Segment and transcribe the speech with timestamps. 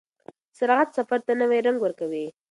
[0.57, 2.25] سرعت سفر ته نوی رنګ ورکوي.